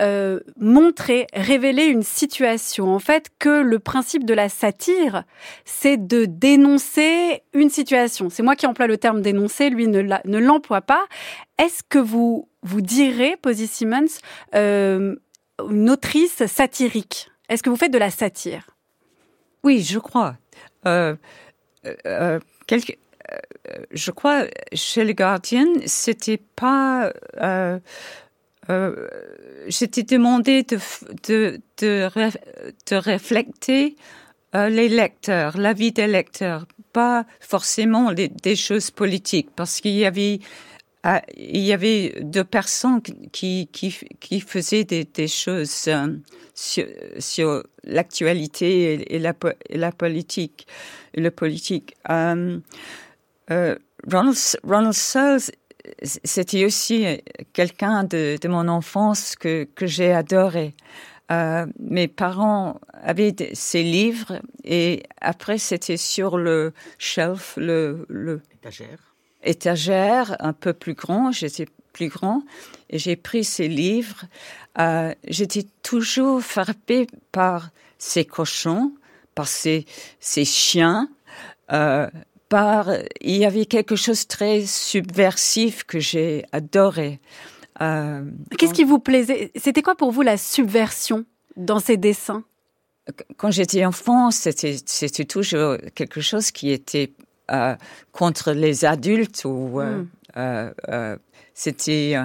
[0.00, 2.94] euh, montrer, révéler une situation.
[2.94, 5.24] En fait, que le principe de la satire,
[5.64, 8.30] c'est de dénoncer une situation.
[8.30, 11.04] C'est moi qui emploie le terme dénoncer, lui ne l'emploie pas.
[11.58, 14.06] Est-ce que vous vous direz, Posy Simmons,
[14.54, 15.16] euh,
[15.68, 17.30] une autrice satirique?
[17.48, 18.68] Est-ce que vous faites de la satire?
[19.64, 20.36] Oui, je crois.
[20.86, 21.16] Euh,
[21.86, 22.38] euh, euh,
[23.90, 27.12] je crois chez le Guardian, c'était pas.
[29.68, 30.78] J'étais demandé de,
[31.26, 32.08] de, de,
[32.90, 33.96] de réflecter
[34.54, 40.06] euh, les lecteurs, la vie des lecteurs, pas forcément des choses politiques, parce qu'il y
[40.06, 40.40] avait
[41.04, 43.68] ah, il y avait deux personnes qui,
[44.46, 46.16] faisaient des, choses euh,
[47.18, 50.66] sur, l'actualité et, la, politique.
[51.14, 51.94] Le politique.
[52.10, 52.58] Euh,
[53.50, 53.76] euh,
[54.10, 55.40] Ronald, Ronald Searle,
[56.02, 57.06] c'était aussi
[57.52, 60.74] quelqu'un de, mon enfance que, j'ai adoré.
[61.30, 69.07] Mes parents avaient des- ces livres et après c'était sur le shelf, le, le Étagère.
[69.48, 72.42] Étagère un peu plus grand, j'étais plus grand,
[72.90, 74.24] et j'ai pris ces livres.
[74.78, 78.92] Euh, j'étais toujours frappée par ces cochons,
[79.34, 79.86] par ces,
[80.20, 81.08] ces chiens,
[81.72, 82.08] euh,
[82.48, 87.20] par il y avait quelque chose de très subversif que j'ai adoré.
[87.80, 88.24] Euh,
[88.56, 89.50] Qu'est-ce qui vous plaisait?
[89.56, 91.24] C'était quoi pour vous la subversion
[91.56, 92.44] dans ces dessins?
[93.38, 97.12] Quand j'étais enfant, c'était c'était toujours quelque chose qui était
[97.50, 97.74] euh,
[98.12, 100.02] contre les adultes ou euh,
[100.36, 100.72] Mm.
[100.88, 101.16] euh,
[101.54, 102.16] c'était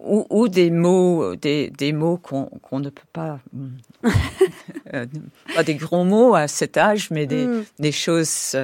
[0.00, 3.66] ou, ou des mots des, des mots qu'on qu'on ne peut pas mm,
[4.94, 5.06] euh,
[5.54, 7.64] pas des gros mots à cet âge, mais des Mm.
[7.78, 8.56] des choses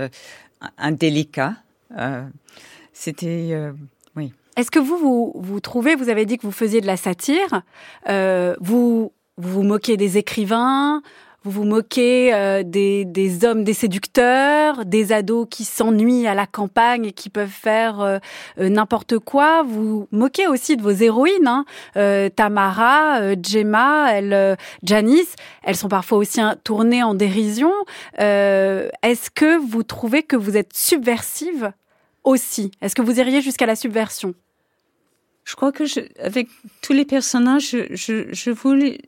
[0.78, 1.54] indélicates.
[2.92, 3.70] C'était
[4.16, 4.32] oui.
[4.56, 7.62] Est-ce que vous, vous vous trouvez, vous avez dit que vous faisiez de la satire,
[8.08, 11.00] euh, vous, vous vous moquez des écrivains,
[11.44, 16.46] vous vous moquez euh, des, des hommes, des séducteurs, des ados qui s'ennuient à la
[16.46, 18.18] campagne et qui peuvent faire euh,
[18.58, 19.62] euh, n'importe quoi.
[19.62, 21.64] Vous moquez aussi de vos héroïnes, hein.
[21.96, 25.36] Euh, Tamara, euh, Gemma, elle, euh, Janice.
[25.62, 27.72] Elles sont parfois aussi hein, tournées en dérision.
[28.18, 31.72] Est-ce que vous trouvez que vous êtes subversive
[32.24, 32.72] aussi?
[32.82, 34.34] Est-ce que vous iriez jusqu'à la subversion?
[35.44, 36.48] Je crois que je, avec
[36.82, 39.00] tous les personnages, je, je, je voulais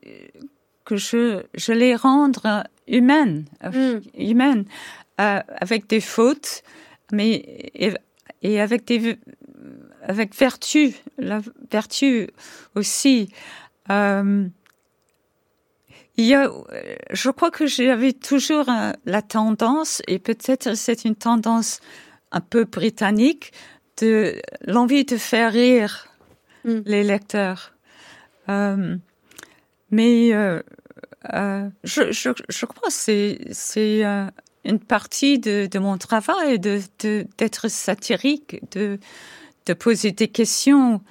[0.85, 3.99] que je, je les rendre humaines, Mm.
[4.17, 4.65] humaines,
[5.19, 6.63] euh, avec des fautes,
[7.11, 7.31] mais
[7.73, 7.93] et,
[8.41, 9.17] et avec des
[10.03, 11.41] avec vertu, la
[11.71, 12.29] vertu
[12.75, 13.29] aussi.
[13.91, 14.47] Euh,
[16.17, 16.49] il y a,
[17.11, 18.69] je crois que j'avais toujours
[19.05, 21.79] la tendance, et peut-être c'est une tendance
[22.31, 23.53] un peu britannique,
[24.01, 26.07] de l'envie de faire rire
[26.65, 26.79] mm.
[26.85, 27.73] les lecteurs.
[28.49, 28.97] Euh,
[29.91, 30.61] mais euh,
[31.33, 34.25] euh, je, je, je, crois que c'est, c'est euh,
[34.65, 38.99] une partie de, de, mon travail de, de, d'être satirique, de,
[39.65, 41.01] de poser des questions.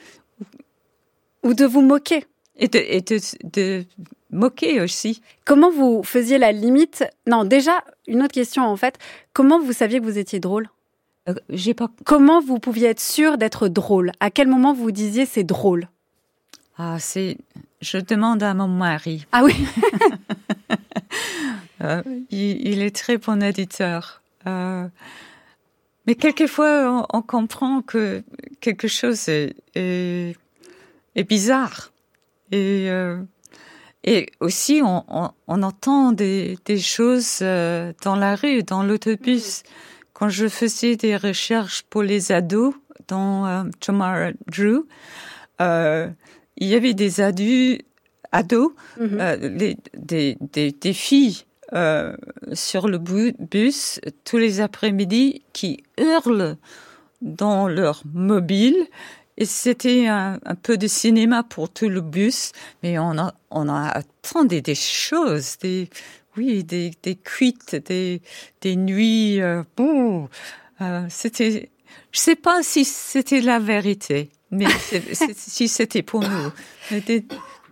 [1.42, 2.26] Ou de vous moquer.
[2.56, 3.84] Et de, et de, de
[4.30, 5.22] moquer aussi.
[5.46, 7.04] Comment vous faisiez la limite?
[7.26, 8.98] Non, déjà, une autre question en fait.
[9.32, 10.68] Comment vous saviez que vous étiez drôle?
[11.28, 11.90] Euh, J'ai pas.
[12.04, 14.12] Comment vous pouviez être sûr d'être drôle?
[14.20, 15.88] À quel moment vous disiez c'est drôle?
[16.76, 17.38] Ah, c'est.
[17.80, 19.26] Je demande à mon mari.
[19.32, 19.54] Ah oui.
[21.82, 24.22] euh, il, il, est très bon éditeur.
[24.46, 24.86] Euh,
[26.06, 28.22] mais quelquefois, on, on, comprend que
[28.60, 30.36] quelque chose est, est,
[31.14, 31.90] est bizarre.
[32.52, 33.22] Et, euh,
[34.04, 39.62] et aussi, on, on, on entend des, des choses dans la rue, dans l'autobus.
[40.12, 42.74] Quand je faisais des recherches pour les ados
[43.08, 44.84] dans Tamara Drew,
[45.60, 46.08] euh,
[46.60, 47.84] il y avait des adultes,
[48.32, 49.20] ados, mm -hmm.
[49.20, 51.38] euh, les, des, des, des filles
[51.72, 52.16] euh,
[52.52, 56.56] sur le bus tous les après-midi qui hurlent
[57.22, 58.76] dans leur mobile
[59.40, 63.68] et c'était un, un, peu de cinéma pour tout le bus, mais on a, on
[63.68, 65.88] a attendu des choses, des,
[66.36, 68.20] oui, des, des cuites, des,
[68.60, 69.40] des nuits.
[69.40, 70.28] Euh, bon,
[70.82, 71.70] euh, c'était,
[72.12, 74.66] je sais pas si c'était la vérité, mais
[75.34, 76.52] si c'était pour nous,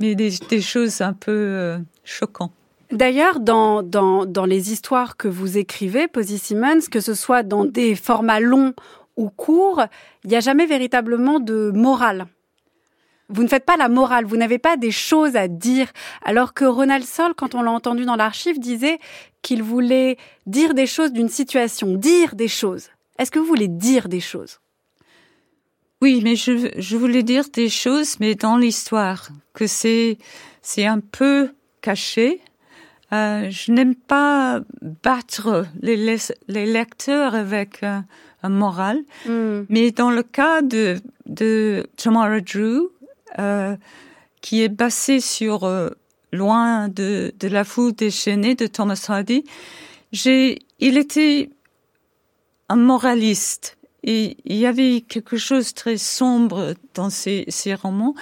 [0.01, 2.53] mais des, choses un peu euh, choquantes.
[2.91, 7.65] D'ailleurs, dans, dans, dans les histoires que vous écrivez, Posy Simmons, que ce soit dans
[7.65, 8.73] des formats longs
[9.17, 9.83] ou court,
[10.25, 12.27] il n'y a jamais véritablement de morale.
[13.29, 15.89] Vous ne faites pas la morale, vous n'avez pas des choses à dire.
[16.25, 18.99] Alors que Ronald Sol, quand on l'a entendu dans l'archive, disait
[19.43, 22.89] qu'il voulait dire des choses d'une situation, dire des choses.
[23.19, 24.61] Est-ce que vous voulez dire des choses?
[26.01, 30.19] Oui, mais je, je voulais dire des choses, mais dans l'histoire, que c'est,
[30.63, 32.41] c'est un peu caché.
[33.13, 34.61] Euh, je n'aime pas
[35.03, 35.97] battre les,
[36.47, 38.01] les lecteurs avec euh,
[38.45, 39.01] morale.
[39.27, 39.63] Mm.
[39.69, 42.91] Mais dans le cas de, de Tamara Drew,
[43.39, 43.77] euh,
[44.41, 45.91] qui est basé sur euh,
[46.31, 49.45] Loin de, de la foule déchaînée de Thomas Hardy,
[50.13, 51.49] j'ai, il était
[52.69, 53.78] un moraliste.
[54.03, 58.15] Et il y avait quelque chose de très sombre dans ces, ces romans.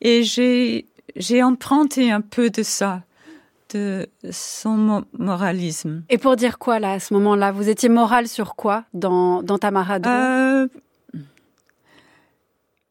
[0.00, 3.02] Et j'ai, j'ai emprunté un peu de ça
[3.74, 6.02] de son moralisme.
[6.10, 9.58] Et pour dire quoi là à ce moment-là Vous étiez moral sur quoi dans, dans
[9.58, 10.68] Tamara euh...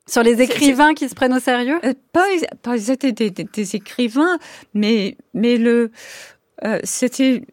[0.07, 1.79] Sur les écrivains qui se prennent au sérieux?
[1.85, 2.25] Euh, Pas,
[2.63, 4.39] pas ils étaient des, des, des, écrivains,
[4.73, 5.91] mais mais le
[6.65, 7.43] euh, c'était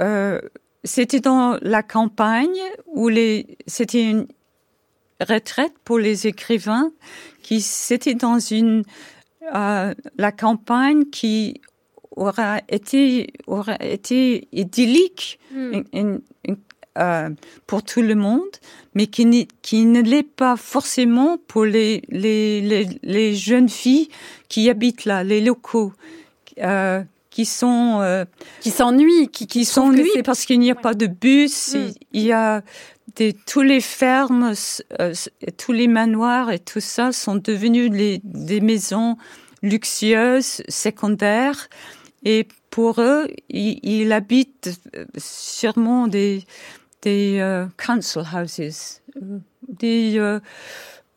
[0.00, 0.40] euh,
[0.84, 4.26] c'était dans la campagne où les c'était une
[5.20, 6.90] retraite pour les écrivains
[7.42, 8.84] qui c'était dans une
[9.54, 11.60] euh, la campagne qui
[12.18, 15.80] aura été, aura été idyllique mm.
[15.94, 16.18] in,
[16.98, 17.30] euh,
[17.66, 18.42] pour tout le monde,
[18.94, 24.08] mais qui, qui ne l'est pas forcément pour les, les, les, les, jeunes filles
[24.48, 25.92] qui habitent là, les locaux.
[26.58, 27.02] Euh,
[27.38, 28.24] qui sont euh,
[28.60, 30.82] qui s'ennuient qui, qui s'ennuient parce qu'il n'y a ouais.
[30.82, 31.92] pas de bus mm.
[32.12, 32.62] il y a
[33.14, 34.54] des, tous les fermes
[34.98, 35.14] euh,
[35.56, 39.18] tous les manoirs et tout ça sont devenus les, des maisons
[39.62, 41.68] luxueuses secondaires
[42.24, 44.80] et pour eux, ils, ils habitent
[45.16, 46.44] sûrement des,
[47.02, 49.00] des euh, council houses,
[49.68, 50.18] des,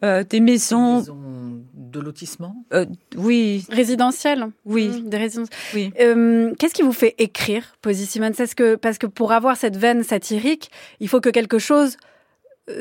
[0.04, 1.02] euh, des maisons.
[1.02, 2.86] Des maisons de lotissement euh,
[3.18, 3.66] Oui.
[3.70, 4.88] Résidentielles Oui.
[4.88, 5.50] Mmh, des résidences.
[5.74, 5.92] Oui.
[6.00, 9.76] Euh, Qu'est-ce qui vous fait écrire, Posy Simmons Est-ce que, Parce que pour avoir cette
[9.76, 11.98] veine satirique, il faut que quelque chose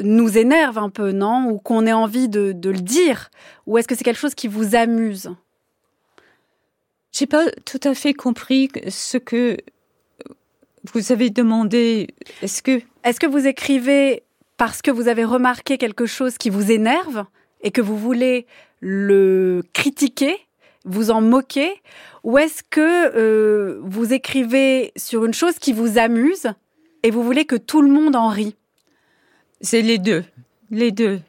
[0.04, 1.48] nous énerve un peu, non?
[1.50, 3.30] Ou qu'on ait envie de, de le dire?
[3.66, 5.30] Ou est-ce que c'est quelque chose qui vous amuse?
[7.12, 9.56] J'ai pas tout à fait compris ce que
[10.94, 12.08] vous avez demandé.
[12.42, 14.22] Est-ce que est-ce que vous écrivez
[14.60, 17.24] parce que vous avez remarqué quelque chose qui vous énerve
[17.62, 18.46] et que vous voulez
[18.80, 20.36] le critiquer,
[20.84, 21.80] vous en moquer,
[22.24, 26.52] ou est-ce que euh, vous écrivez sur une chose qui vous amuse
[27.02, 28.54] et vous voulez que tout le monde en rit
[29.62, 30.24] C'est les deux,
[30.70, 31.22] les deux.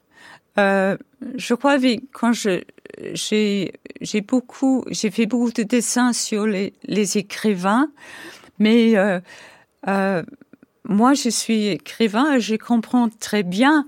[0.58, 0.98] Euh,
[1.36, 7.90] je crois que quand j'ai beaucoup j'ai fait beaucoup de dessins sur les, écrivains,
[8.60, 9.21] mais euh,
[10.86, 13.86] moi je suis écrivain et je comprends très bien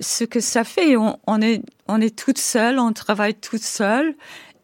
[0.00, 0.96] ce que ça fait.
[0.96, 4.14] On, est on est toute seule, on travaille toute seule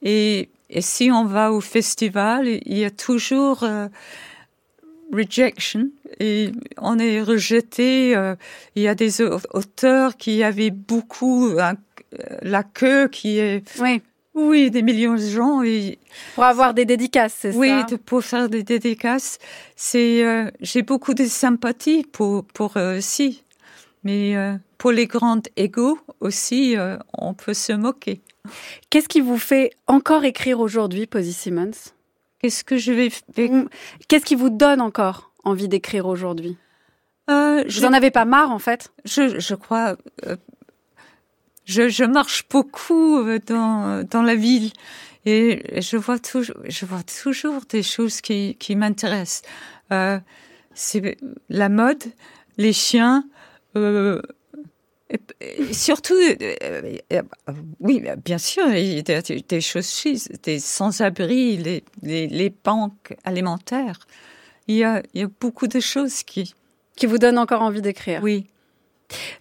[0.02, 3.86] et et si on va au festival, il y a toujours euh,
[5.12, 5.88] rejection
[6.18, 8.16] et on est rejeté.
[8.16, 8.34] Euh,
[8.74, 11.52] il y a des auteurs qui avaient beaucoup
[12.42, 14.02] la queue qui est oui.
[14.34, 15.62] Oui, des millions de gens.
[15.62, 15.98] Et...
[16.34, 17.86] Pour avoir des dédicaces, c'est oui, ça?
[17.90, 19.38] Oui, pour faire des dédicaces.
[19.76, 23.44] C'est, euh, j'ai beaucoup de sympathie pour pour eux aussi,
[24.02, 28.20] mais euh, pour les grands égaux aussi, euh, on peut se moquer.
[28.90, 31.92] Qu'est-ce qui vous fait encore écrire aujourd'hui, Posy Simmons?
[32.40, 33.64] Qu'est-ce que je vais faire
[34.08, 36.56] Qu'est-ce qui vous donne encore envie d'écrire aujourd'hui?
[37.28, 38.92] Vous en avez pas marre, en fait?
[39.06, 39.96] Je, je crois
[41.64, 44.72] je, je marche beaucoup euh, dans, dans la ville
[45.26, 49.42] et je vois toujours, je vois toujours des choses qui, qui m'intéressent.
[49.92, 50.18] Euh,
[50.74, 51.16] c'est
[51.48, 52.02] la mode,
[52.58, 53.24] les chiens,
[53.76, 54.20] euh,
[55.72, 57.22] surtout, euh, euh,
[57.80, 60.04] oui, bien sûr, il y a des, choses
[60.42, 63.98] des sans-abri, les, les, les, banques alimentaires.
[64.66, 66.54] Il y, a, il y a beaucoup de choses qui...
[66.96, 68.20] Qui vous donnent encore envie d'écrire.
[68.22, 68.46] Oui.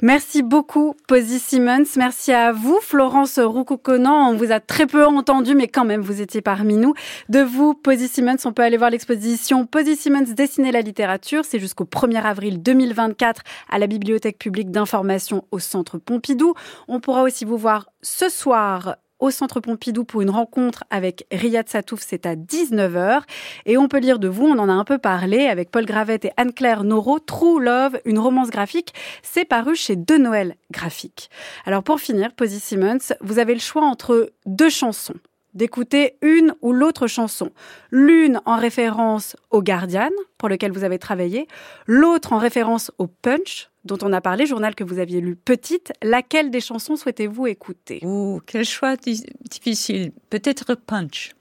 [0.01, 1.85] Merci beaucoup, Posy Simmons.
[1.97, 4.29] Merci à vous, Florence Roucouconan.
[4.29, 6.93] On vous a très peu entendu, mais quand même, vous étiez parmi nous.
[7.29, 11.45] De vous, Posy Simmons, on peut aller voir l'exposition Posy Simmons dessiner la littérature.
[11.45, 16.53] C'est jusqu'au 1er avril 2024 à la Bibliothèque publique d'information au Centre Pompidou.
[16.87, 21.69] On pourra aussi vous voir ce soir au Centre Pompidou pour une rencontre avec Riyad
[21.69, 23.21] Satouf, c'est à 19h.
[23.65, 26.25] Et on peut lire de vous, on en a un peu parlé, avec Paul Gravette
[26.25, 28.93] et Anne-Claire Noro, True Love, une romance graphique.
[29.21, 31.29] C'est paru chez De Noël Graphique.
[31.65, 35.15] Alors pour finir, Posy Simmons, vous avez le choix entre deux chansons
[35.53, 37.51] d'écouter une ou l'autre chanson.
[37.91, 41.47] L'une en référence au Guardian, pour lequel vous avez travaillé,
[41.87, 45.93] l'autre en référence au Punch, dont on a parlé, journal que vous aviez lu petite.
[46.01, 47.99] Laquelle des chansons souhaitez-vous écouter?
[48.03, 50.11] Oh, quel choix difficile.
[50.29, 51.31] Peut-être Punch.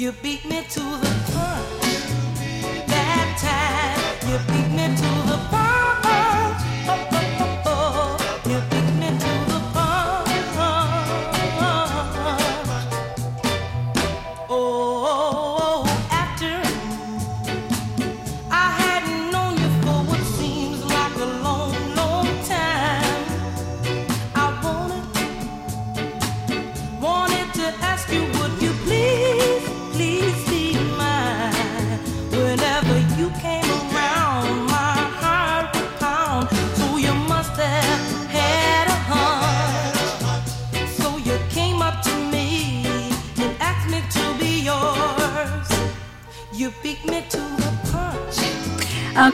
[0.00, 2.86] You beat me to the punch.
[2.86, 4.69] That time you beat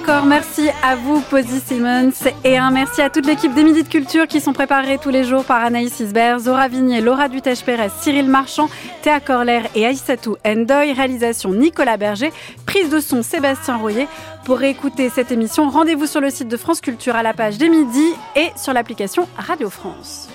[0.02, 2.12] Encore merci à vous, Posy Simmons,
[2.44, 5.24] et un merci à toute l'équipe des Midi de Culture qui sont préparés tous les
[5.24, 8.68] jours par Anaïs Isbert, Zora Vignier, Laura Dutèche-Pérez, Cyril Marchand,
[9.00, 10.92] Théa Corler et Aïssatou Endoy.
[10.92, 12.30] Réalisation Nicolas Berger,
[12.66, 14.06] prise de son Sébastien Royer.
[14.44, 17.70] Pour réécouter cette émission, rendez-vous sur le site de France Culture à la page des
[17.70, 20.28] Midi et sur l'application Radio France.